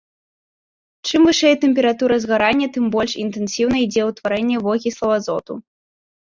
[1.09, 5.53] Чым вышэй тэмпература згарання, тым больш інтэнсіўна ідзе ўтварэнне вокіслаў азоту.